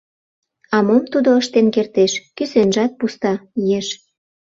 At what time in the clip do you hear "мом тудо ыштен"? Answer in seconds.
0.87-1.67